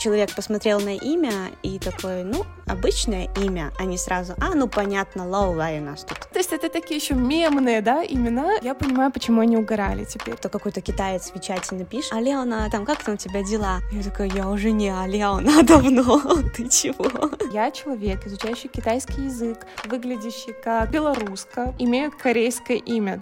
[0.00, 5.28] человек посмотрел на имя и такой, ну, обычное имя, а не сразу, а, ну, понятно,
[5.28, 6.18] Лаулай у нас тут.
[6.32, 8.54] То есть это такие еще мемные, да, имена?
[8.62, 10.36] Я понимаю, почему они угорали теперь.
[10.36, 13.80] То какой-то китаец в чате напишет, Алена, там, как там у тебя дела?
[13.92, 16.18] Я такая, я уже не Алена давно,
[16.56, 17.30] ты чего?
[17.52, 23.20] Я человек, изучающий китайский язык, выглядящий как белоруска, имею корейское имя.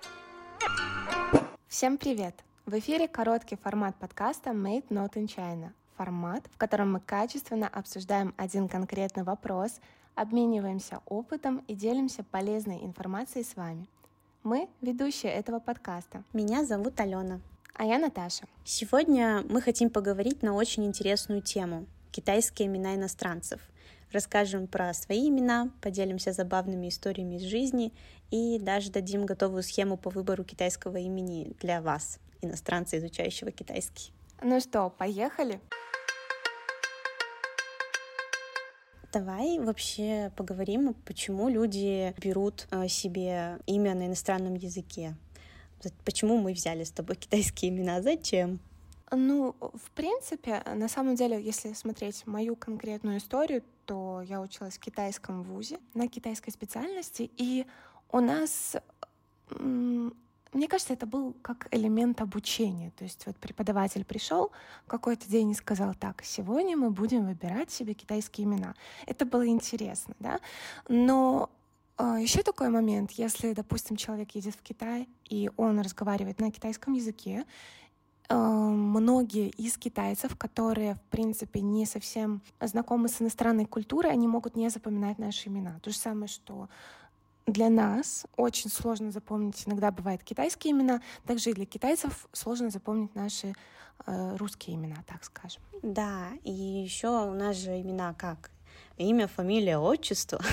[1.67, 2.35] Всем привет!
[2.67, 5.73] В эфире короткий формат подкаста Made Not in China.
[5.99, 9.81] Формат, в котором мы качественно обсуждаем один конкретный вопрос,
[10.14, 13.89] обмениваемся опытом и делимся полезной информацией с вами.
[14.45, 16.22] Мы— ведущие этого подкаста.
[16.32, 17.41] Меня зовут Алена.
[17.75, 18.46] А я Наташа.
[18.64, 23.61] Сегодня мы хотим поговорить на очень интересную тему— китайские имена иностранцев.
[24.13, 27.93] Расскажем про свои имена, поделимся забавными историями из жизни
[28.30, 34.12] и даже дадим готовую схему по выбору китайского имени для вас иностранца, изучающего китайский.
[34.42, 35.61] Ну что, поехали?
[39.12, 45.17] Давай вообще поговорим, почему люди берут э, себе имя на иностранном языке.
[46.05, 48.03] Почему мы взяли с тобой китайские имена?
[48.03, 48.61] Зачем?
[49.11, 54.80] Ну, в принципе, на самом деле, если смотреть мою конкретную историю, то я училась в
[54.80, 57.67] китайском вузе на китайской специальности, и
[58.12, 58.77] у нас
[60.52, 62.91] мне кажется, это был как элемент обучения.
[62.96, 64.50] То есть вот преподаватель пришел
[64.86, 68.74] какой-то день и сказал, так, сегодня мы будем выбирать себе китайские имена.
[69.06, 70.40] Это было интересно, да?
[70.88, 71.50] Но
[71.98, 76.94] э, еще такой момент, если, допустим, человек едет в Китай, и он разговаривает на китайском
[76.94, 77.44] языке,
[78.28, 84.56] э, многие из китайцев, которые, в принципе, не совсем знакомы с иностранной культурой, они могут
[84.56, 85.78] не запоминать наши имена.
[85.83, 86.68] То же самое, что
[87.48, 93.14] для нас очень сложно запомнить, иногда бывают китайские имена, также и для китайцев сложно запомнить
[93.14, 93.55] наши
[94.06, 95.62] э, русские имена, так скажем.
[95.82, 98.50] Да, и еще у нас же имена как
[98.96, 100.40] имя, фамилия, отчество.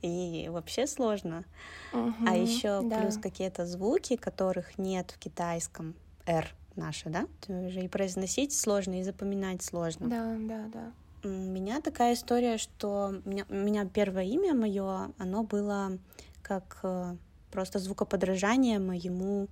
[0.00, 1.44] И вообще сложно.
[1.92, 3.00] Угу, а еще да.
[3.00, 7.26] плюс какие-то звуки, которых нет в китайском R наши, да?
[7.48, 10.08] И произносить сложно, и запоминать сложно.
[10.08, 10.92] Да, да, да.
[11.26, 15.98] У меня такая история, что у меня, у меня первое имя мое, оно было
[16.40, 17.16] как э,
[17.50, 19.48] просто звукоподражание моему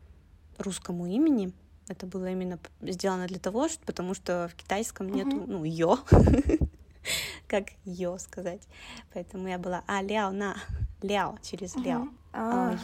[0.57, 1.53] русскому имени.
[1.89, 5.47] Это было именно сделано для того, что, потому что в китайском нету, mm-hmm.
[5.49, 5.99] ну, ё,
[7.49, 8.63] как ё сказать.
[9.13, 10.57] Поэтому я была а ляо на
[11.03, 12.07] ляо через ляо.
[12.33, 12.79] А,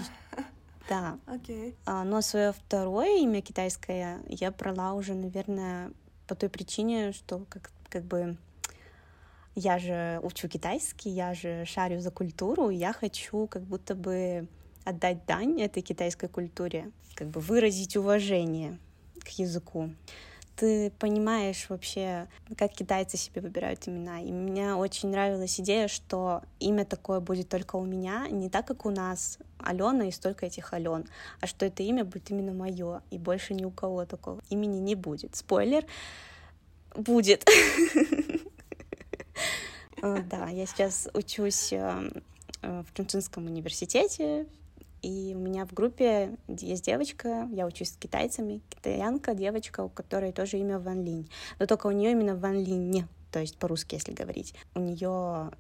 [0.89, 1.17] да.
[1.29, 1.77] Okay.
[1.87, 5.93] А, но свое второе имя китайское я брала уже, наверное,
[6.27, 8.37] по той причине, что как, как бы
[9.55, 14.49] я же учу китайский, я же шарю за культуру, я хочу как будто бы
[14.85, 18.79] отдать дань этой китайской культуре, как бы выразить уважение
[19.21, 19.91] к языку.
[20.57, 24.21] Ты понимаешь вообще, как китайцы себе выбирают имена.
[24.21, 28.85] И мне очень нравилась идея, что имя такое будет только у меня, не так, как
[28.85, 31.07] у нас Алена и столько этих Ален,
[31.41, 34.95] а что это имя будет именно мое, и больше ни у кого такого имени не
[34.95, 35.35] будет.
[35.35, 35.87] Спойлер,
[36.95, 37.49] будет.
[40.03, 42.11] Э, да, я сейчас учусь э,
[42.63, 44.47] э, в Чунцинском университете,
[45.03, 50.33] и у меня в группе есть девочка, я учусь с китайцами, китаянка, девочка, у которой
[50.33, 51.31] тоже имя Ван Линь.
[51.59, 54.55] Но только у нее именно Ван Линь, то есть по-русски, если говорить.
[54.75, 55.51] У нее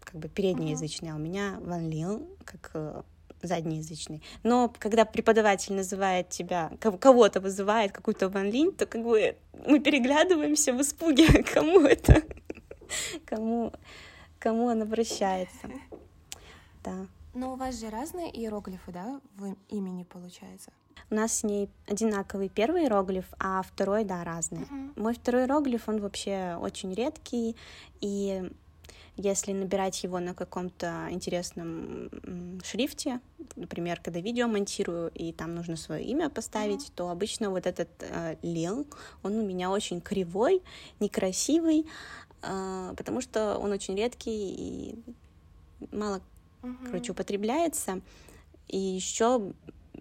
[0.00, 3.04] как бы переднеязычный, а у меня Ван Линь, как
[3.42, 4.22] заднеязычный.
[4.42, 9.36] Но когда преподаватель называет тебя, кого-то вызывает какую-то Ван Линь, то как бы
[9.66, 12.22] мы переглядываемся в испуге, кому это
[13.24, 13.72] кому,
[14.38, 15.68] кому он обращается.
[16.82, 17.06] Да.
[17.34, 20.72] Но у вас же разные иероглифы, да, в имени получается?
[21.10, 24.62] У нас с ней одинаковый первый иероглиф, а второй, да, разный.
[24.62, 24.92] Uh-huh.
[24.96, 27.56] Мой второй иероглиф, он вообще очень редкий,
[28.00, 28.50] и
[29.16, 32.10] если набирать его на каком-то интересном
[32.64, 33.20] шрифте,
[33.56, 36.92] например, когда видео монтирую, и там нужно свое имя поставить, uh-huh.
[36.94, 38.86] то обычно вот этот э, лил,
[39.22, 40.62] он у меня очень кривой,
[41.00, 41.86] некрасивый,
[42.40, 44.94] потому что он очень редкий и
[45.92, 46.20] мало,
[46.62, 46.76] угу.
[46.86, 48.00] короче, употребляется.
[48.68, 49.52] И еще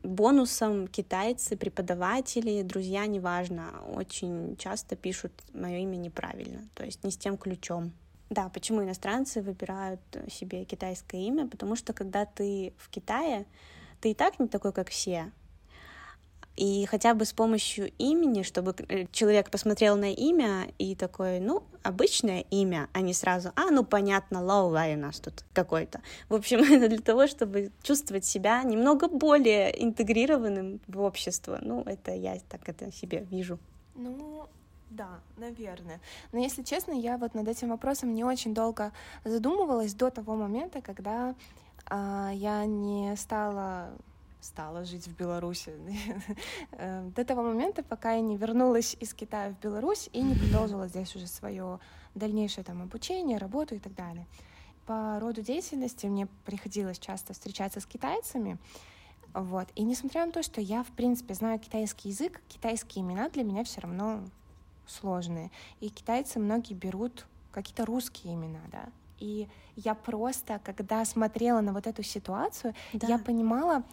[0.04, 7.18] бонусом китайцы, преподаватели, друзья, неважно, очень часто пишут мое имя неправильно, то есть не с
[7.18, 7.92] тем ключом.
[8.30, 11.48] Да, почему иностранцы выбирают себе китайское имя?
[11.48, 13.48] Потому что когда ты в Китае,
[14.02, 15.32] ты и так не такой, как все.
[16.60, 21.64] И хотя бы с помощью имени, чтобы э, человек посмотрел на имя и такой, ну,
[21.84, 26.02] обычное имя, а не сразу, а, ну, понятно, Лаулай у нас тут какой-то.
[26.28, 31.60] В общем, это для того, чтобы чувствовать себя немного более интегрированным в общество.
[31.62, 33.58] Ну, это я так это себе вижу.
[33.96, 34.46] Ну,
[34.90, 36.02] Да, наверное.
[36.34, 38.92] Но если честно, я вот над этим вопросом не очень долго
[39.24, 41.36] задумывалась до того момента, когда
[41.86, 43.92] а, я не стала
[44.42, 45.74] стала жить в Беларуси.
[46.72, 50.88] Э, до того момента, пока я не вернулась из Китая в Беларусь и не продолжила
[50.88, 51.80] здесь уже свое
[52.16, 54.26] дальнейшее там обучение, работу и так далее.
[54.86, 58.58] По роду деятельности мне приходилось часто встречаться с китайцами,
[59.34, 59.68] вот.
[59.76, 63.64] И несмотря на то, что я, в принципе, знаю китайский язык, китайские имена для меня
[63.64, 64.24] все равно
[64.88, 65.52] сложные.
[65.80, 68.90] И китайцы многие берут какие-то русские имена, да.
[69.20, 73.08] И я просто, когда смотрела на вот эту ситуацию, да.
[73.08, 73.84] я понимала,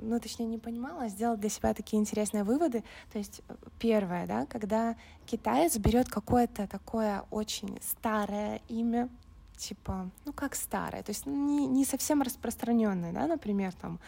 [0.00, 2.84] ну, точнее, не понимала, а сделала для себя такие интересные выводы.
[3.12, 4.96] То есть, э, первое, да, когда
[5.26, 9.08] китаец берет какое-то такое очень старое имя,
[9.56, 14.00] типа, ну, как старое, то есть не, не совсем распространенное, да, например, там,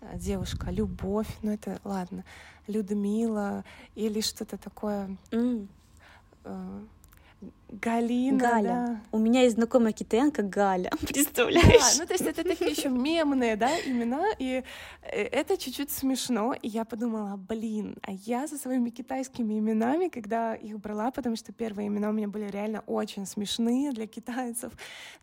[0.00, 2.24] э, девушка, любовь, ну это ладно,
[2.66, 3.64] Людмила
[3.94, 5.16] или что-то такое.
[5.30, 5.68] Mm.
[7.72, 8.68] Галина, Галя.
[8.68, 9.00] Да.
[9.12, 11.96] У меня есть знакомая китаянка Галя, представляешь?
[11.96, 14.62] Да, ну то есть это такие еще мемные, да, имена, и
[15.02, 20.54] э, это чуть-чуть смешно, и я подумала, блин, а я со своими китайскими именами, когда
[20.54, 24.72] их брала, потому что первые имена у меня были реально очень смешные для китайцев,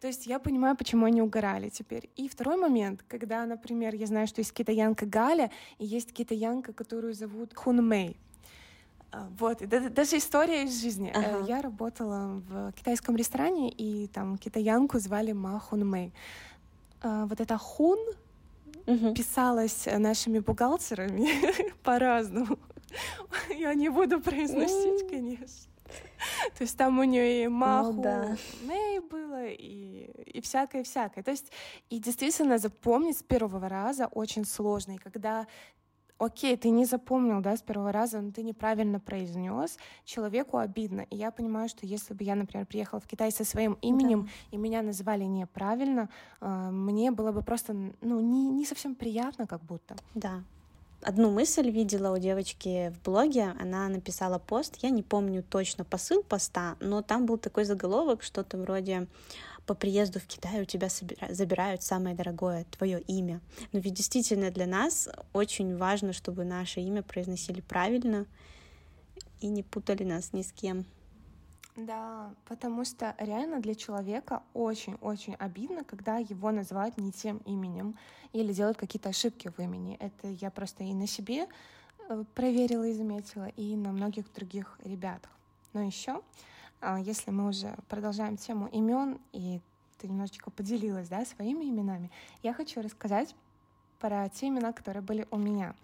[0.01, 2.10] то есть я понимаю, почему они угорали теперь.
[2.16, 7.13] И второй момент, когда, например, я знаю, что есть китаянка Галя, и есть китаянка, которую
[7.13, 8.28] зовут Хун Мэй, а,
[9.39, 11.11] вот, это даже история из жизни.
[11.13, 11.45] Э, ага.
[11.47, 16.13] Я работала в китайском ресторане, и там китаянку звали Ма Хун Мэй.
[17.01, 18.00] А, вот эта Хун
[18.85, 19.13] угу.
[19.13, 21.27] писалась нашими бухгалтерами
[21.83, 22.57] по-разному.
[23.50, 25.69] Я не буду произносить, конечно.
[26.57, 28.38] То есть там у нее и Маху ну, да.
[28.63, 31.23] Мэй было, и, и всякое-всякое.
[31.23, 31.51] То есть
[31.89, 34.94] и действительно запомнить с первого раза очень сложно.
[34.94, 35.47] И когда
[36.19, 41.06] окей, ты не запомнил, да, с первого раза, но ты неправильно произнес, человеку обидно.
[41.10, 44.30] И я понимаю, что если бы я, например, приехала в Китай со своим именем, да.
[44.51, 46.10] и меня называли неправильно,
[46.42, 49.95] э, мне было бы просто, ну, не, не совсем приятно, как будто.
[50.13, 50.44] Да.
[51.01, 56.24] Одну мысль видела у девочки в блоге, она написала пост, я не помню точно посыл
[56.24, 59.07] поста, но там был такой заголовок, что-то вроде
[59.69, 60.88] по приезду в Китай у тебя
[61.30, 63.39] забирают самое дорогое твое имя.
[63.71, 68.25] Но ведь действительно для нас очень важно, чтобы наше имя произносили правильно
[69.42, 70.86] и не путали нас ни с кем.
[71.75, 77.95] Да, потому что реально для человека очень-очень обидно, когда его называют не тем именем
[78.33, 79.98] или делают какие-то ошибки в имени.
[80.00, 81.45] Это я просто и на себе
[82.10, 85.30] э, проверила и заметила, и на многих других ребятах.
[85.74, 86.24] Но еще
[87.03, 89.61] если мы уже продолжаем тему имен, и
[89.97, 92.11] ты немножечко поделилась да, своими именами,
[92.41, 93.35] я хочу рассказать
[93.99, 95.75] про те имена, которые были у меня.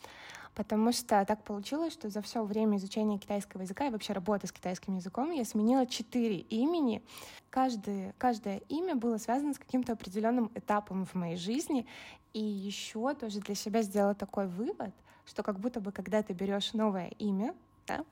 [0.55, 4.53] Потому что так получилось, что за все время изучения китайского языка и вообще работы с
[4.53, 7.03] китайским языком я сменила четыре имени.
[7.49, 11.85] Каждое, каждое имя было связано с каким-то определенным этапом в моей жизни.
[12.31, 14.93] И еще тоже для себя сделала такой вывод,
[15.25, 17.53] что как будто бы когда ты берешь новое имя,
[17.85, 18.05] да,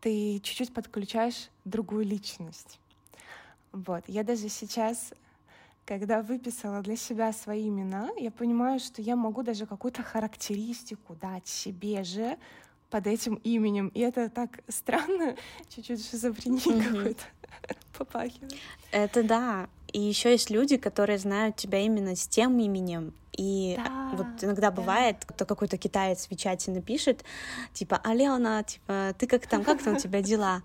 [0.00, 2.78] ты чуть-чуть подключаешь другую личность.
[3.72, 4.04] Вот.
[4.06, 5.12] Я даже сейчас,
[5.84, 11.46] когда выписала для себя свои имена, я понимаю, что я могу даже какую-то характеристику дать
[11.46, 12.38] себе же
[12.90, 13.88] под этим именем.
[13.88, 15.36] И это так странно,
[15.68, 16.96] чуть-чуть шизофрения mm-hmm.
[16.96, 17.24] какой-то
[17.98, 18.54] попахивает.
[18.92, 19.68] Это да.
[19.92, 24.70] И еще есть люди, которые знают тебя именно с тем именем, и да, вот иногда
[24.70, 24.76] да.
[24.76, 27.24] бывает, кто какой-то китаец в чате напишет,
[27.72, 30.62] типа, Алена, типа, ты как там, как там у тебя дела?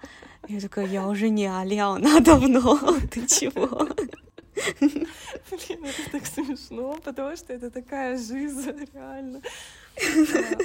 [0.47, 2.77] Я такая, я уже не Алена давно,
[3.11, 3.87] ты чего?
[4.79, 9.41] Блин, это так смешно, потому что это такая жизнь, реально.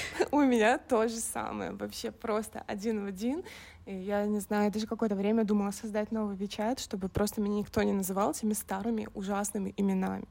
[0.30, 3.42] У меня то же самое, вообще просто один в один.
[3.86, 7.82] И я не знаю, даже какое-то время думала создать новый Вичат, чтобы просто меня никто
[7.82, 10.24] не называл теми старыми ужасными именами.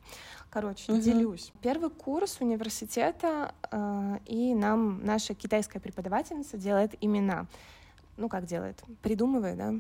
[0.49, 1.01] Короче, угу.
[1.01, 1.51] делюсь.
[1.61, 7.47] Первый курс университета, э, и нам наша китайская преподавательница делает имена.
[8.17, 8.83] Ну, как делает?
[9.01, 9.73] Придумывает, да?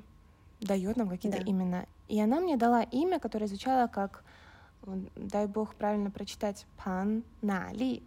[0.59, 1.51] Дает нам какие-то да.
[1.51, 1.85] имена.
[2.07, 4.23] И она мне дала имя, которое звучало как,
[5.15, 8.01] дай бог правильно прочитать, Пан Нали.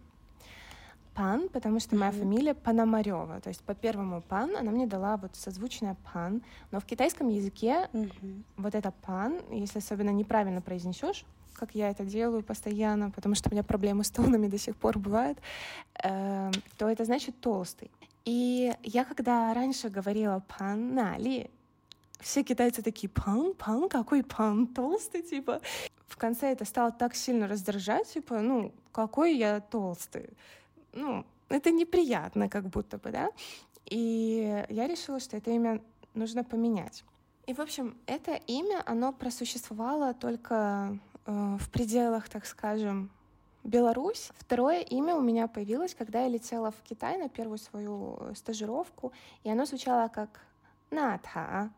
[1.13, 2.19] Пан, потому что моя mm-hmm.
[2.19, 3.41] фамилия Панамарева.
[3.41, 6.41] То есть по первому Пан она мне дала вот созвучное Пан.
[6.71, 8.43] Но в китайском языке mm-hmm.
[8.57, 13.51] вот это Пан, если особенно неправильно произнесешь, как я это делаю постоянно, потому что у
[13.51, 15.37] меня проблемы с тонами до сих пор бывают,
[16.03, 17.91] э, то это значит толстый.
[18.23, 21.49] И я когда раньше говорила пан нали,
[22.19, 25.61] все китайцы такие, пан, пан, какой пан, толстый, типа.
[26.07, 30.29] В конце это стало так сильно раздражать, типа, ну, какой я толстый
[30.93, 33.29] ну, это неприятно как будто бы, да.
[33.85, 35.81] И я решила, что это имя
[36.13, 37.03] нужно поменять.
[37.47, 43.09] И, в общем, это имя, оно просуществовало только э, в пределах, так скажем,
[43.63, 44.29] Беларусь.
[44.37, 49.11] Второе имя у меня появилось, когда я летела в Китай на первую свою э, стажировку,
[49.43, 50.39] и оно звучало как
[50.91, 51.71] Ната.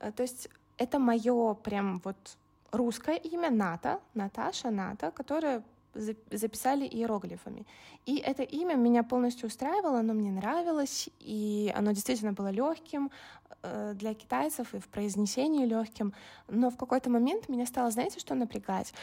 [0.00, 2.16] Э, то есть это мое прям вот
[2.72, 5.62] русское имя Ната, Наташа Ната, которое
[6.30, 7.66] записали иероглифами.
[8.06, 13.10] И это имя меня полностью устраивало, оно мне нравилось, и оно действительно было легким
[13.62, 16.12] э, для китайцев и в произнесении легким.
[16.48, 18.94] Но в какой-то момент меня стало, знаете, что напрягать?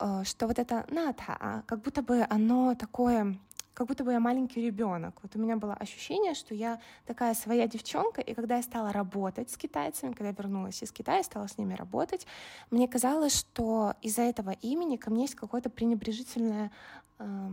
[0.00, 3.38] Э, что вот это ната, а как будто бы оно такое
[3.76, 5.18] как будто бы я маленький ребенок.
[5.22, 9.50] Вот у меня было ощущение, что я такая своя девчонка, и когда я стала работать
[9.50, 12.26] с китайцами, когда я вернулась из Китая, стала с ними работать,
[12.70, 16.72] мне казалось, что из-за этого имени ко мне есть какое-то пренебрежительное
[17.18, 17.50] э,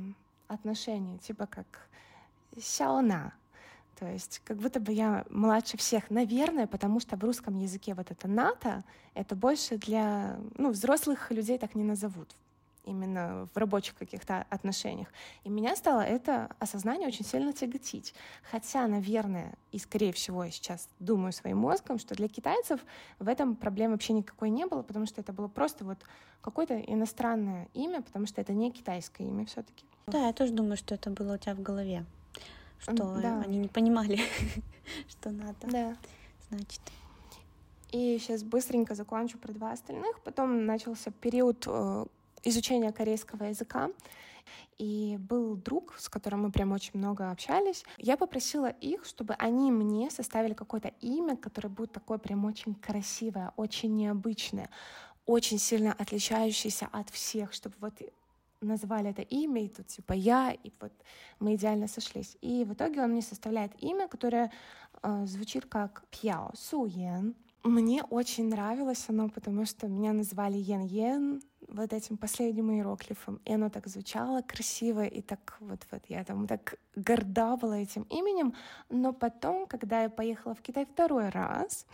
[0.47, 1.89] отношение, типа как
[2.57, 3.33] Сяона,
[3.99, 8.11] то есть как будто бы я младше всех, наверное, потому что в русском языке вот
[8.11, 12.33] это НАТО, это больше для, ну, взрослых людей так не назовут
[12.83, 15.07] именно в рабочих каких-то отношениях.
[15.43, 18.13] И меня стало это осознание очень сильно тяготить.
[18.49, 22.81] Хотя, наверное, и скорее всего я сейчас думаю своим мозгом, что для китайцев
[23.19, 25.99] в этом проблем вообще никакой не было, потому что это было просто вот
[26.41, 30.77] какое-то иностранное имя, потому что это не китайское имя все таки Да, я тоже думаю,
[30.77, 32.05] что это было у тебя в голове,
[32.79, 33.41] что да.
[33.41, 34.19] они не понимали,
[35.07, 35.67] что надо.
[35.67, 35.97] Да.
[36.49, 36.81] Значит.
[37.91, 40.19] И сейчас быстренько закончу про два остальных.
[40.21, 42.05] Потом начался период э,
[42.43, 43.89] изучения корейского языка.
[44.77, 47.85] И был друг, с которым мы прям очень много общались.
[47.97, 53.53] Я попросила их, чтобы они мне составили какое-то имя, которое будет такое прям очень красивое,
[53.55, 54.69] очень необычное,
[55.25, 57.93] очень сильно отличающееся от всех, чтобы вот
[58.63, 60.91] назвали это имя, и тут типа я, и вот
[61.39, 62.37] мы идеально сошлись.
[62.41, 64.51] И в итоге он мне составляет имя, которое
[65.01, 67.35] э, звучит как Пьяо Суен.
[67.63, 71.41] Мне очень нравилось оно, потому что меня называли Йен-Йен,
[71.73, 73.39] вот этим последним иероглифом.
[73.45, 78.03] И оно так звучало красиво, и так вот, вот я там так горда была этим
[78.03, 78.53] именем.
[78.89, 81.85] Но потом, когда я поехала в Китай второй раз,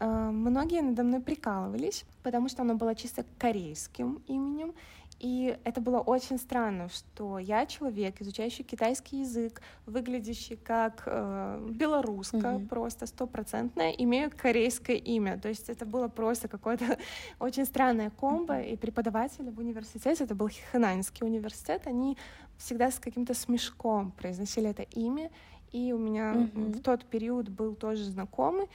[0.00, 4.72] э, многие надо мной прикалывались, потому что оно было чисто корейским именем,
[5.22, 12.36] и это было очень странно, что я человек, изучающий китайский язык, выглядящий как э, белоруска,
[12.38, 12.66] mm-hmm.
[12.66, 15.38] просто стопроцентная, имею корейское имя.
[15.38, 16.98] То есть это было просто какое-то
[17.38, 18.54] очень странное комбо.
[18.54, 18.72] Mm-hmm.
[18.72, 22.18] И преподаватели в университете, это был Хэнаньский университет, они
[22.58, 25.30] всегда с каким-то смешком произносили это имя.
[25.70, 26.72] И у меня mm-hmm.
[26.72, 28.66] в тот период был тоже знакомый,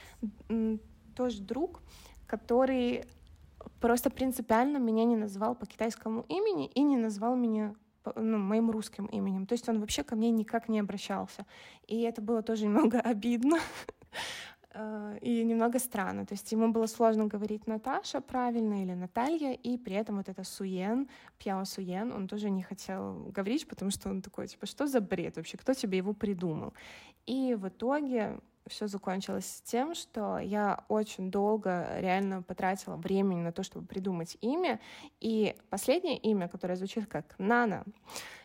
[1.14, 1.82] тоже друг,
[2.26, 3.04] который
[3.80, 7.74] просто принципиально меня не назвал по китайскому имени и не назвал меня
[8.16, 9.46] ну, моим русским именем.
[9.46, 11.46] То есть он вообще ко мне никак не обращался.
[11.86, 13.58] И это было тоже немного обидно
[14.74, 16.26] э, и немного странно.
[16.26, 20.44] То есть ему было сложно говорить Наташа правильно или Наталья, и при этом вот это
[20.44, 21.08] Суен,
[21.38, 25.36] Пьяо Суен, он тоже не хотел говорить, потому что он такой, типа, что за бред
[25.36, 26.72] вообще, кто тебе его придумал?
[27.26, 33.62] И в итоге все закончилось тем, что я очень долго реально потратила времени на то,
[33.62, 34.80] чтобы придумать имя.
[35.20, 37.84] И последнее имя, которое звучит как Нана,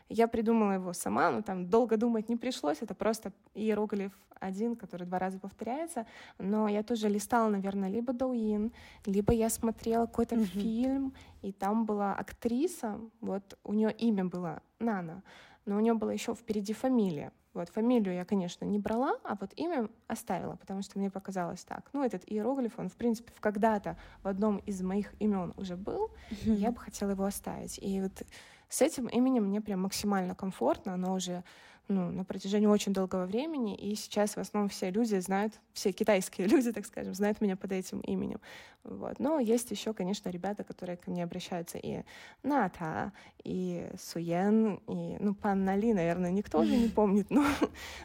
[0.10, 2.82] я придумала его сама, но там долго думать не пришлось.
[2.82, 6.06] Это просто иероглиф один, который два раза повторяется.
[6.38, 8.72] Но я тоже листала, наверное, либо Доуин,
[9.06, 10.46] либо я смотрела какой-то mm-hmm.
[10.46, 15.24] фильм, и там была актриса, вот у нее имя было Нана,
[15.66, 17.32] но у нее была еще впереди фамилия.
[17.54, 21.90] Вот, фамилию я, конечно, не брала, а вот имя оставила, потому что мне показалось так.
[21.94, 26.50] Ну, этот иероглиф, он, в принципе, когда-то в одном из моих имен уже был, mm-hmm.
[26.50, 27.78] и я бы хотела его оставить.
[27.80, 28.24] И вот
[28.70, 31.44] с этим именем мне прям максимально комфортно, оно уже
[31.88, 36.48] ну, на протяжении очень долгого времени, и сейчас в основном все люди знают, все китайские
[36.54, 38.40] люди, так скажем, знают меня под этим именем.
[38.84, 39.20] Вот.
[39.20, 42.04] Но есть еще, конечно, ребята, которые ко мне обращаются и
[42.44, 43.12] Ната,
[43.44, 47.46] и Суен, и, ну, Панна Ли, наверное, никто уже не помнит, но,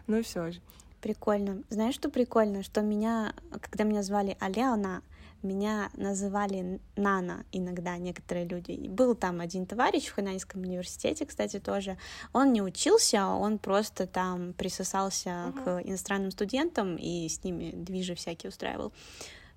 [0.06, 0.60] но все же.
[1.00, 1.62] Прикольно.
[1.68, 2.62] Знаешь, что прикольно?
[2.62, 5.02] Что меня, когда меня звали Алеона,
[5.42, 8.72] меня называли Нана иногда некоторые люди.
[8.72, 11.96] И был там один товарищ в Хананьском университете, кстати, тоже.
[12.32, 15.64] Он не учился, он просто там присосался uh-huh.
[15.64, 18.92] к иностранным студентам и с ними движи всякие устраивал.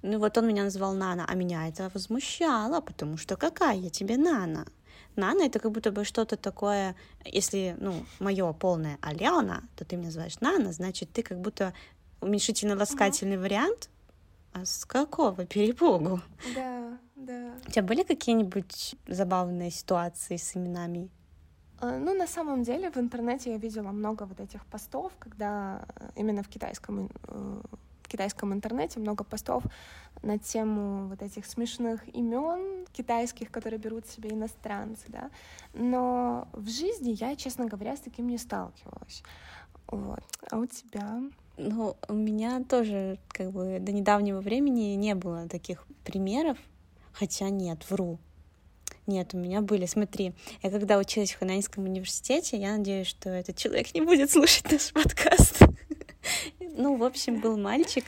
[0.02, 4.18] Ну вот он меня называл Нана, а меня это возмущало, потому что какая я тебе
[4.18, 4.66] Нана?
[5.16, 6.96] Нана это как будто бы что-то такое,
[7.26, 11.74] если, ну, мое полное Алена, то ты меня называешь Нана, значит, ты как будто
[12.22, 13.42] уменьшительно-ласкательный uh-huh.
[13.42, 13.90] вариант
[14.53, 16.20] а с какого перепугу?
[16.55, 17.53] Да, да.
[17.67, 21.10] У тебя были какие-нибудь забавные ситуации с именами?
[21.81, 26.10] Э, ну, на самом деле, в интернете я видела много вот этих постов, когда э,
[26.15, 27.62] именно в китайском, э,
[28.03, 29.63] в китайском интернете много постов
[30.22, 35.31] на тему вот этих смешных имен китайских, которые берут себе иностранцы, да.
[35.74, 39.24] Но в жизни я, честно говоря, с таким не сталкивалась.
[39.88, 40.24] Вот.
[40.51, 41.22] А у тебя?
[41.63, 46.58] Ну, у меня тоже, как бы, до недавнего времени не было таких примеров,
[47.13, 48.18] хотя нет, вру.
[49.06, 49.86] Нет, у меня были.
[49.86, 54.72] Смотри, я когда училась в Хананьском университете, я надеюсь, что этот человек не будет слушать
[54.72, 55.60] наш подкаст.
[56.74, 58.06] Ну, в общем, был мальчик,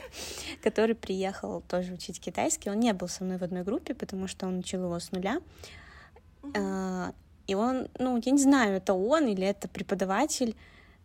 [0.63, 2.69] который приехал тоже учить китайский.
[2.69, 5.41] Он не был со мной в одной группе, потому что он учил его с нуля.
[6.55, 7.13] А,
[7.45, 10.55] и он, ну, я не знаю, это он или это преподаватель,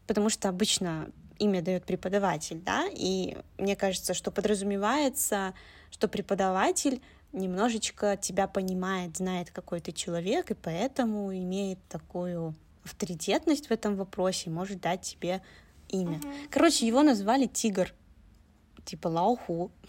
[0.06, 5.54] потому что обычно имя дает преподаватель, да, и мне кажется, что подразумевается,
[5.90, 7.00] что преподаватель
[7.32, 12.54] немножечко тебя понимает, знает, какой ты человек, и поэтому имеет такую
[12.84, 15.42] авторитетность в этом вопросе, может дать тебе
[15.88, 16.18] имя.
[16.18, 16.28] Угу.
[16.50, 17.92] Короче, его назвали Тигр,
[18.84, 19.70] типа Лауху.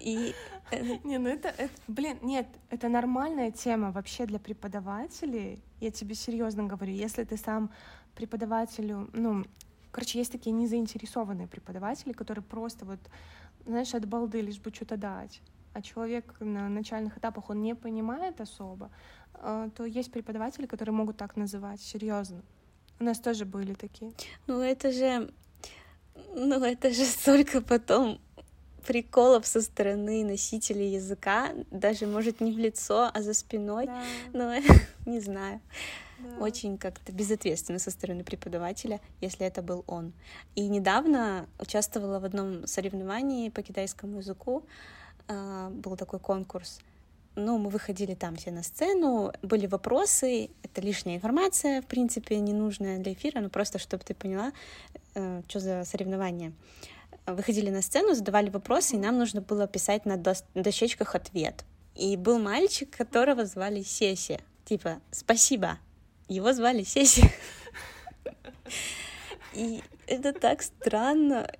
[0.00, 0.34] И
[1.04, 5.62] не, ну это, это, блин, нет, это нормальная тема вообще для преподавателей.
[5.80, 7.70] Я тебе серьезно говорю, если ты сам
[8.14, 9.44] преподавателю, ну,
[9.90, 13.00] короче, есть такие незаинтересованные преподаватели, которые просто вот
[13.66, 15.40] знаешь, от балды, лишь бы что-то дать,
[15.72, 18.90] а человек на начальных этапах, он не понимает особо,
[19.34, 22.42] э, то есть преподаватели, которые могут так называть, серьезно.
[22.98, 24.12] У нас тоже были такие.
[24.46, 25.32] Ну это же,
[26.34, 28.20] ну это же столько потом
[28.80, 34.02] приколов со стороны носителей языка, даже, может, не в лицо, а за спиной, да.
[34.32, 34.54] но
[35.06, 35.60] не знаю
[36.22, 36.44] да.
[36.44, 40.12] очень как-то безответственно со стороны преподавателя, если это был он.
[40.54, 44.64] И недавно участвовала в одном соревновании по китайскому языку,
[45.28, 46.80] а, был такой конкурс.
[47.36, 52.98] Ну, мы выходили там все на сцену, были вопросы, это лишняя информация, в принципе, ненужная
[52.98, 54.52] для эфира, но просто чтобы ты поняла,
[55.14, 56.52] э, что за соревнование.
[57.26, 60.16] Выходили на сцену, задавали вопросы, и нам нужно было писать на
[60.54, 61.64] дощечках ответ.
[61.94, 64.40] И был мальчик, которого звали Сеси.
[64.64, 65.78] Типа, спасибо,
[66.28, 67.22] его звали Сеси.
[69.52, 71.50] И это так странно.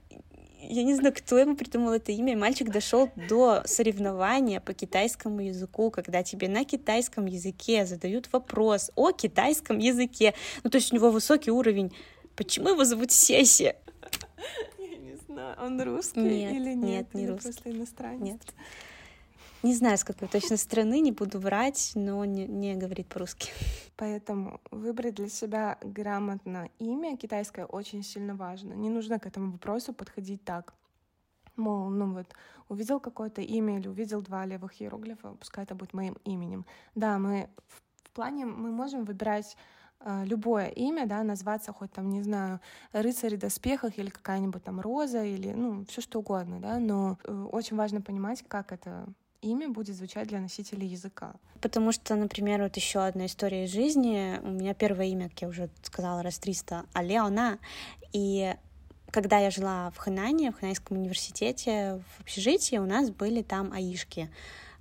[0.62, 2.36] Я не знаю, кто ему придумал это имя.
[2.36, 9.10] Мальчик дошел до соревнования по китайскому языку, когда тебе на китайском языке задают вопрос о
[9.12, 10.34] китайском языке.
[10.62, 11.92] Ну, то есть у него высокий уровень.
[12.36, 13.74] Почему его зовут Сеси?
[15.30, 16.76] Знаю, он русский нет, или нет?
[16.76, 17.52] Нет, не русский.
[17.52, 18.20] Просто иностранец.
[18.20, 18.54] Нет.
[19.62, 23.50] Не знаю, с какой точно страны, не буду врать, но не, не говорит по-русски.
[23.96, 28.72] Поэтому выбрать для себя грамотно имя китайское очень сильно важно.
[28.72, 30.74] Не нужно к этому вопросу подходить так.
[31.56, 32.26] Мол, ну вот,
[32.68, 36.64] увидел какое-то имя или увидел два левых иероглифа, пускай это будет моим именем.
[36.94, 39.56] Да, мы в, плане мы можем выбирать
[40.24, 42.60] любое имя, да, назваться хоть там, не знаю,
[42.92, 47.46] рыцарь в доспехах или какая-нибудь там роза или, ну, все что угодно, да, но э,
[47.52, 49.06] очень важно понимать, как это
[49.42, 51.34] имя будет звучать для носителей языка.
[51.60, 54.38] Потому что, например, вот еще одна история из жизни.
[54.42, 57.58] У меня первое имя, как я уже сказала раз 300, Алеона.
[58.12, 58.54] И
[59.10, 64.30] когда я жила в Ханане, в Ханайском университете, в общежитии, у нас были там аишки.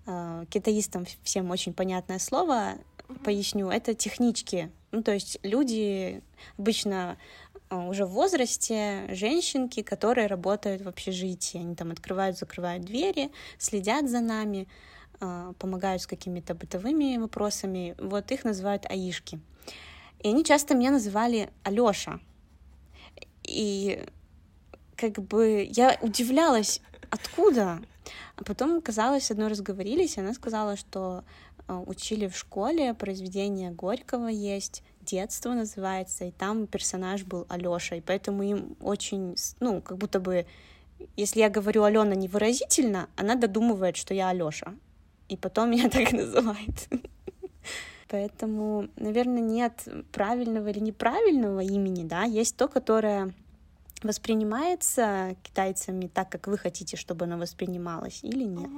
[0.06, 2.76] Э, китаистам всем очень понятное слово,
[3.24, 4.72] поясню, это технички.
[4.92, 6.22] Ну, то есть люди
[6.58, 7.18] обычно
[7.70, 11.60] а, уже в возрасте женщинки, которые работают в общежитии.
[11.60, 14.68] Они там открывают, закрывают двери, следят за нами,
[15.20, 17.96] а, помогают с какими-то бытовыми вопросами.
[18.00, 19.40] Вот их называют аишки.
[20.22, 22.20] И они часто меня называли Алёша.
[23.44, 24.06] И
[24.96, 27.80] как бы я удивлялась, откуда.
[28.36, 31.24] А потом, казалось, одной разговорились, и она сказала, что
[31.78, 38.44] учили в школе, произведение Горького есть, детство называется, и там персонаж был Алёша, и поэтому
[38.44, 40.46] им очень, ну, как будто бы,
[41.16, 44.76] если я говорю Алена невыразительно, она додумывает, что я Алёша,
[45.28, 46.90] и потом меня так называет.
[48.08, 53.34] Поэтому, наверное, нет правильного или неправильного имени, да, есть то, которое
[54.02, 58.70] воспринимается китайцами так, как вы хотите, чтобы оно воспринималось, или нет.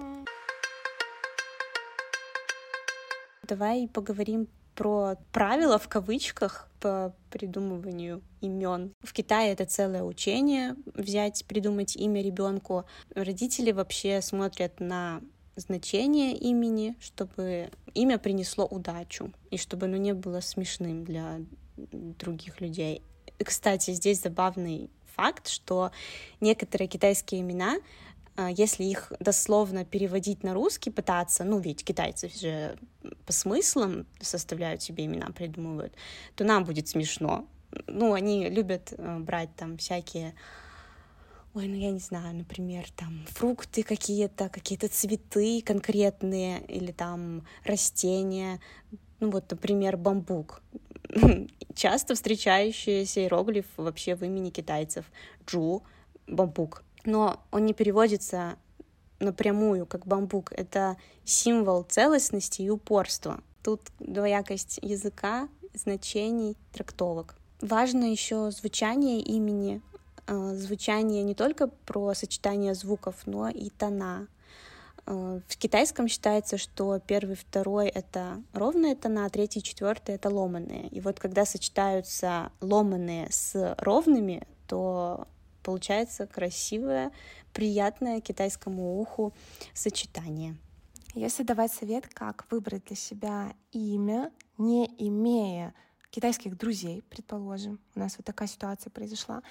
[3.51, 8.93] Давай поговорим про правила в кавычках по придумыванию имен.
[9.03, 12.85] В Китае это целое учение взять, придумать имя ребенку.
[13.13, 15.21] Родители вообще смотрят на
[15.57, 21.41] значение имени, чтобы имя принесло удачу и чтобы оно не было смешным для
[21.75, 23.01] других людей.
[23.37, 25.91] И, кстати, здесь забавный факт, что
[26.39, 27.79] некоторые китайские имена
[28.37, 32.77] если их дословно переводить на русский, пытаться, ну ведь китайцы же
[33.25, 35.93] по смыслам составляют себе имена, придумывают,
[36.35, 37.47] то нам будет смешно.
[37.87, 40.33] Ну, они любят э, брать там всякие
[41.53, 48.61] Ой, ну я не знаю, например, там фрукты какие-то, какие-то цветы конкретные или там растения.
[49.19, 50.61] Ну вот, например, бамбук.
[51.75, 55.05] Часто встречающийся иероглиф вообще в имени китайцев.
[55.45, 55.83] Джу,
[56.25, 56.85] бамбук.
[57.05, 58.57] Но он не переводится
[59.19, 60.51] напрямую, как бамбук.
[60.51, 63.41] Это символ целостности и упорства.
[63.63, 67.35] Тут двоякость языка, значений, трактовок.
[67.61, 69.81] Важно еще звучание имени.
[70.27, 74.27] А, звучание не только про сочетание звуков, но и тона.
[75.05, 80.87] А, в китайском считается, что первый, второй— это ровные тона, а третий, четвертый— это ломаные.
[80.87, 85.27] И вот когда сочетаются ломаные с ровными, то
[85.61, 87.11] получается красивое,
[87.53, 89.33] приятное китайскому уху
[89.73, 90.57] сочетание.
[91.13, 95.73] Если давать совет, как выбрать для себя имя, не имея
[96.09, 99.41] китайских друзей, предположим, у нас вот такая ситуация произошла,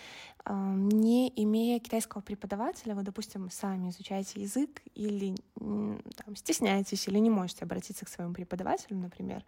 [0.47, 7.65] не имея китайского преподавателя, вы, допустим, сами изучаете язык или там, стесняетесь или не можете
[7.65, 9.45] обратиться к своему преподавателю, например,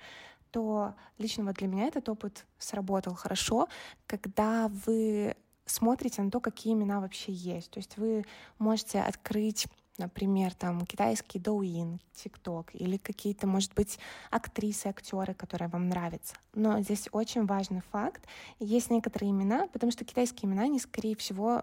[0.51, 3.68] то лично вот для меня этот опыт сработал хорошо,
[4.07, 5.37] когда вы
[5.73, 7.71] смотрите на то, какие имена вообще есть.
[7.71, 8.25] То есть вы
[8.59, 9.67] можете открыть
[9.99, 13.99] например, там китайский доуин, тикток или какие-то, может быть,
[14.31, 16.35] актрисы, актеры, которые вам нравятся.
[16.55, 18.27] Но здесь очень важный факт.
[18.59, 21.63] Есть некоторые имена, потому что китайские имена, они, скорее всего,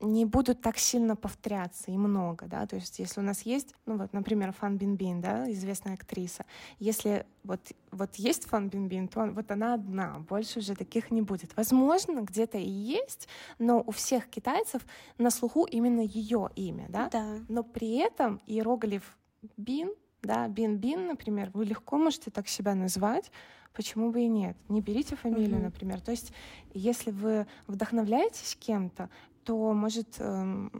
[0.00, 3.98] не будут так сильно повторяться и много, да, то есть если у нас есть, ну
[3.98, 6.44] вот, например, Фан Бин Бин, да, известная актриса,
[6.78, 11.22] если вот, вот есть Фан Бин Бин, то вот она одна, больше уже таких не
[11.22, 11.56] будет.
[11.56, 14.82] Возможно, где-то и есть, но у всех китайцев
[15.18, 17.38] на слуху именно ее имя, да, да.
[17.48, 19.16] но при этом иероглиф
[19.56, 23.32] Бин, да, Бин Бин, например, вы легко можете так себя назвать,
[23.72, 24.56] почему бы и нет?
[24.68, 25.62] Не берите фамилию, mm-hmm.
[25.62, 26.00] например.
[26.00, 26.32] То есть,
[26.74, 29.08] если вы вдохновляетесь кем-то,
[29.48, 30.70] то, может, эм,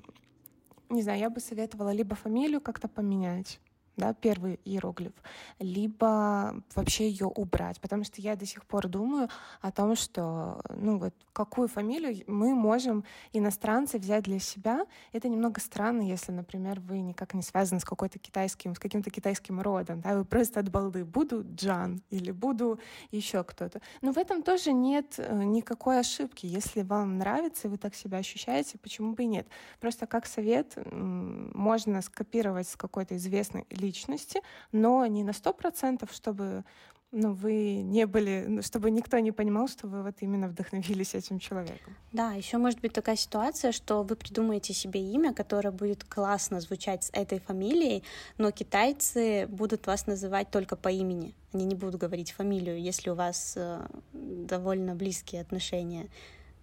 [0.90, 3.60] не знаю, я бы советовала либо фамилию как-то поменять,
[3.98, 5.12] да, первый иероглиф,
[5.58, 9.28] либо вообще ее убрать, потому что я до сих пор думаю
[9.60, 14.86] о том, что, ну вот, какую фамилию мы можем иностранцы взять для себя.
[15.12, 19.60] Это немного странно, если, например, вы никак не связаны с какой-то китайским, с каким-то китайским
[19.60, 22.78] родом, да, вы просто от балды буду Джан или буду
[23.10, 23.80] еще кто-то.
[24.00, 26.46] Но в этом тоже нет э, никакой ошибки.
[26.46, 29.48] Если вам нравится, и вы так себя ощущаете, почему бы и нет?
[29.80, 34.40] Просто как совет можно скопировать с какой-то известной личности,
[34.72, 36.64] но не на сто процентов, чтобы
[37.10, 41.38] ну, вы не были, ну, чтобы никто не понимал, что вы вот именно вдохновились этим
[41.38, 41.96] человеком.
[42.12, 47.04] Да, еще может быть такая ситуация, что вы придумаете себе имя, которое будет классно звучать
[47.04, 48.02] с этой фамилией,
[48.36, 51.34] но китайцы будут вас называть только по имени.
[51.54, 56.08] Они не будут говорить фамилию, если у вас э, довольно близкие отношения.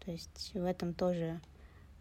[0.05, 1.41] То есть в этом тоже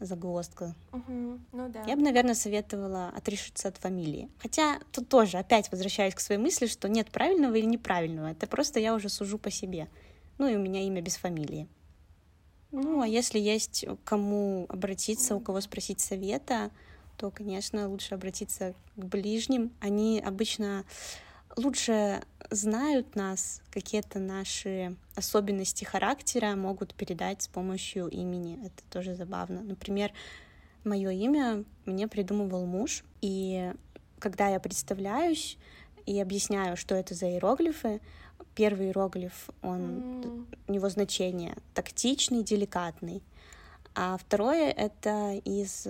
[0.01, 0.75] загвоздка.
[0.93, 1.41] Угу.
[1.53, 1.85] Ну да.
[1.85, 4.29] Я бы, наверное, советовала отрешиться от фамилии.
[4.39, 8.29] Хотя тут тоже опять возвращаюсь к своей мысли, что нет правильного или неправильного.
[8.29, 9.89] Это просто я уже сужу по себе.
[10.39, 11.69] Ну и у меня имя без фамилии.
[12.73, 16.73] Ну, а если есть кому обратиться, у кого спросить совета,
[17.17, 19.71] то, конечно, лучше обратиться к ближним.
[19.81, 20.85] Они обычно
[21.57, 28.59] лучше знают нас, какие-то наши особенности характера могут передать с помощью имени.
[28.65, 29.63] Это тоже забавно.
[29.63, 30.13] Например,
[30.85, 33.73] мое имя мне придумывал муж, и
[34.19, 35.59] когда я представляюсь
[36.07, 38.01] и объясняю, что это за иероглифы,
[38.55, 40.57] первый иероглиф, он, mm.
[40.69, 43.23] у него значение тактичный, деликатный,
[43.95, 45.87] а второе— это из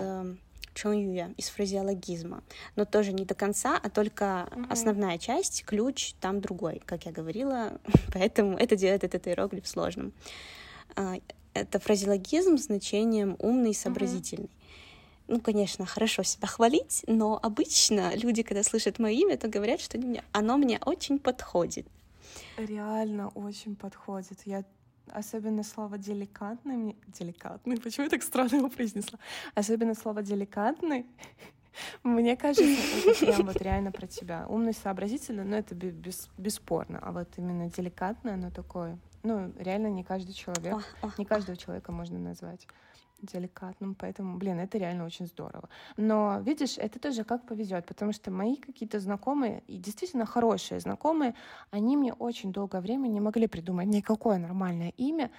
[0.75, 2.43] э, чонюя из фразеологизма,
[2.77, 4.67] но тоже не до конца, а только угу.
[4.71, 7.81] основная часть, ключ там другой, как я говорила,
[8.13, 10.13] поэтому это делает этот иероглиф сложным.
[10.97, 11.15] А,
[11.55, 14.47] это фразеологизм с значением умный и сообразительный.
[14.47, 14.53] Угу.
[15.27, 19.99] Ну, конечно, хорошо себя хвалить, но обычно люди, когда слышат мое имя, то говорят, что
[20.33, 21.87] оно мне очень подходит.
[22.59, 24.41] Реально очень подходит.
[24.45, 24.65] Я
[25.13, 26.77] Особенно слово деликатный.
[26.77, 26.97] Мне...
[27.07, 27.81] Деликатный.
[27.81, 29.19] Почему я так странно его произнесла?
[29.55, 31.07] Особенно слово деликатный.
[32.03, 32.65] Мне кажется,
[33.07, 34.47] это прям вот реально про тебя.
[34.49, 37.01] Умный, сообразительный, но это без, бесспорно.
[37.03, 38.99] А вот именно деликатное, оно такое.
[39.23, 40.85] Ну, реально не каждый человек,
[41.19, 42.67] не каждого человека можно назвать
[43.25, 45.69] деликатным, поэтому, блин, это реально очень здорово.
[45.97, 51.35] Но, видишь, это тоже как повезет, потому что мои какие-то знакомые, и действительно хорошие знакомые,
[51.71, 55.31] они мне очень долгое время не могли придумать никакое нормальное имя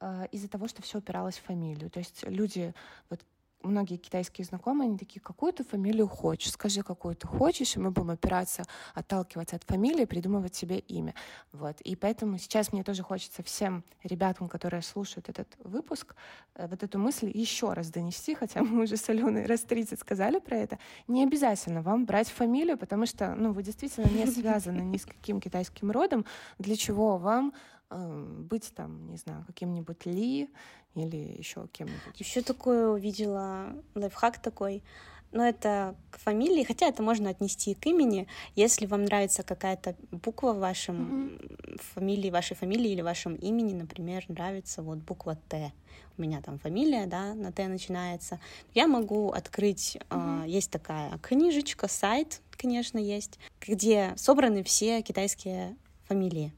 [0.00, 1.90] э, из-за того, что все упиралось в фамилию.
[1.90, 2.74] То есть люди
[3.10, 3.20] вот
[3.62, 7.90] многие китайские знакомые, они такие, какую ты фамилию хочешь, скажи, какую ты хочешь, и мы
[7.90, 8.62] будем опираться,
[8.94, 11.14] отталкиваться от фамилии, придумывать себе имя.
[11.52, 11.80] Вот.
[11.80, 16.14] И поэтому сейчас мне тоже хочется всем ребятам, которые слушают этот выпуск,
[16.54, 20.38] э, вот эту мысль еще раз донести, хотя мы уже с Аленой раз 30 сказали
[20.38, 20.78] про это.
[21.06, 25.40] Не обязательно вам брать фамилию, потому что ну, вы действительно не связаны ни с каким
[25.40, 26.24] китайским родом,
[26.58, 27.52] для чего вам
[27.90, 30.50] быть там, не знаю, каким-нибудь Ли
[30.94, 32.18] или еще кем-нибудь.
[32.18, 34.82] Еще такое увидела лайфхак такой.
[35.30, 40.54] Но это к фамилии, хотя это можно отнести к имени, если вам нравится какая-то буква
[40.54, 41.80] в вашем mm-hmm.
[41.94, 45.72] фамилии, вашей фамилии или вашем имени, например, нравится вот буква Т.
[46.16, 48.40] У меня там фамилия, да, на Т начинается.
[48.72, 50.46] Я могу открыть, mm-hmm.
[50.46, 56.54] э, есть такая книжечка, сайт, конечно, есть, где собраны все китайские фамилии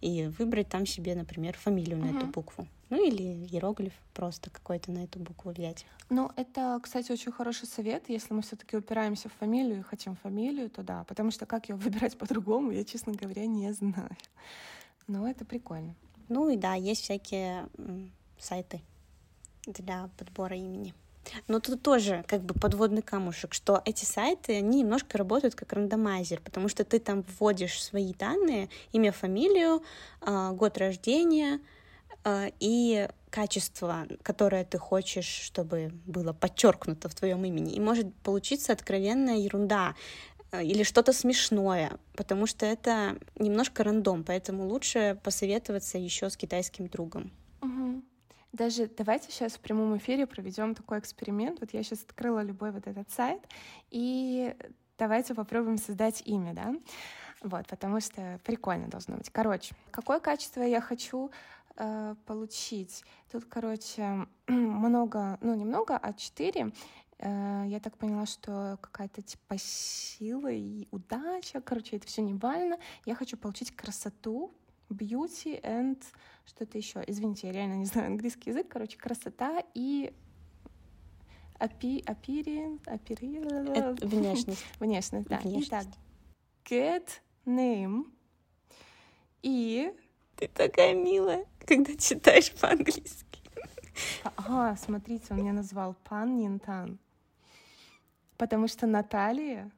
[0.00, 2.12] и выбрать там себе, например, фамилию uh-huh.
[2.12, 2.66] на эту букву.
[2.88, 5.86] Ну или иероглиф просто какой-то на эту букву взять.
[6.08, 10.70] Ну, это, кстати, очень хороший совет, если мы все-таки упираемся в фамилию и хотим фамилию,
[10.70, 11.04] то да.
[11.04, 14.16] Потому что как ее выбирать по-другому, я, честно говоря, не знаю.
[15.08, 15.94] Но это прикольно.
[16.28, 17.68] Ну и да, есть всякие
[18.38, 18.80] сайты
[19.66, 20.94] для подбора имени.
[21.48, 26.40] Но тут тоже как бы подводный камушек, что эти сайты, они немножко работают как рандомайзер,
[26.40, 29.82] потому что ты там вводишь свои данные, имя, фамилию,
[30.20, 31.60] а, год рождения
[32.24, 37.74] а, и качество, которое ты хочешь, чтобы было подчеркнуто в твоем имени.
[37.74, 39.94] И может получиться откровенная ерунда
[40.50, 46.88] а, или что-то смешное, потому что это немножко рандом, поэтому лучше посоветоваться еще с китайским
[46.88, 47.30] другом.
[47.60, 48.02] Угу.
[48.56, 51.60] Даже давайте сейчас в прямом эфире проведем такой эксперимент.
[51.60, 53.42] Вот я сейчас открыла любой вот этот сайт,
[53.90, 54.56] и
[54.96, 56.74] давайте попробуем создать имя, да?
[57.42, 59.28] Вот, потому что прикольно должно быть.
[59.28, 61.30] Короче, какое качество я хочу
[61.76, 63.04] э, получить?
[63.30, 66.72] Тут, короче, много, ну, немного, а четыре.
[67.18, 71.60] Э, я так поняла, что какая-то типа сила и удача.
[71.60, 72.34] Короче, это все не.
[73.04, 74.50] Я хочу получить красоту,
[74.90, 76.02] beauty and
[76.46, 77.02] что-то еще.
[77.06, 78.68] Извините, я реально не знаю английский язык.
[78.68, 80.12] Короче, красота и
[81.58, 83.38] апи, апири, апири...
[83.76, 84.64] Это внешность.
[84.78, 85.38] Внешность, да.
[85.38, 85.68] Внешность.
[85.68, 85.86] Итак,
[86.64, 87.08] get
[87.44, 88.04] name
[89.42, 89.92] и...
[90.36, 93.40] Ты такая милая, когда читаешь по-английски.
[94.22, 96.98] Ага, смотрите, он меня назвал Пан Нинтан.
[98.36, 99.70] Потому что Наталья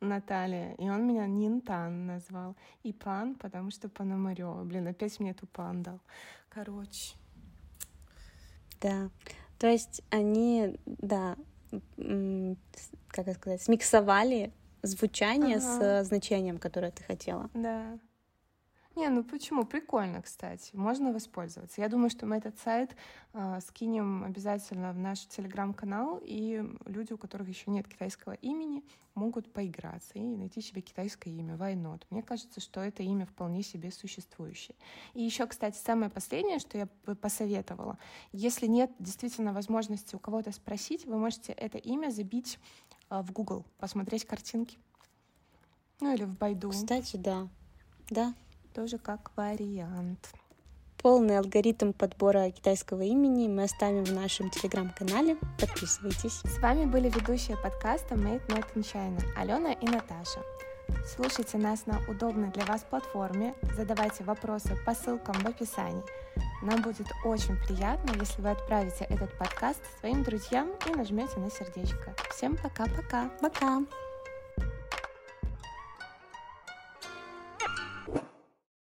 [0.00, 2.56] Наталья, и он меня Нинтан назвал.
[2.82, 4.64] И Пан, потому что Пономарёва.
[4.64, 6.00] Блин, опять мне эту Пан дал.
[6.48, 7.16] Короче.
[8.80, 9.10] Да.
[9.58, 11.36] То есть они, да,
[13.08, 16.02] как сказать, смиксовали звучание ага.
[16.02, 17.50] с значением, которое ты хотела.
[17.54, 17.98] Да.
[19.00, 19.64] Не, ну почему?
[19.64, 20.76] Прикольно, кстати.
[20.76, 21.80] Можно воспользоваться.
[21.80, 22.94] Я думаю, что мы этот сайт
[23.32, 28.84] э, скинем обязательно в наш телеграм-канал, и люди, у которых еще нет китайского имени,
[29.14, 31.54] могут поиграться и найти себе китайское имя.
[31.54, 32.02] Why not?
[32.10, 34.76] Мне кажется, что это имя вполне себе существующее.
[35.14, 37.96] И еще, кстати, самое последнее, что я бы посоветовала.
[38.32, 42.58] Если нет действительно возможности у кого-то спросить, вы можете это имя забить
[43.08, 44.76] э, в Google, посмотреть картинки.
[46.00, 46.68] Ну или в Байду.
[46.68, 47.48] Кстати, да.
[48.10, 48.34] Да,
[48.72, 50.32] тоже как вариант.
[51.02, 55.38] Полный алгоритм подбора китайского имени мы оставим в нашем телеграм-канале.
[55.58, 56.40] Подписывайтесь.
[56.44, 60.40] С вами были ведущие подкаста Made Not in China Алена и Наташа.
[61.06, 66.02] Слушайте нас на удобной для вас платформе, задавайте вопросы по ссылкам в описании.
[66.62, 72.14] Нам будет очень приятно, если вы отправите этот подкаст своим друзьям и нажмете на сердечко.
[72.30, 73.30] Всем пока-пока.
[73.40, 73.78] Пока!
[73.78, 73.86] -пока.
[73.86, 74.09] пока.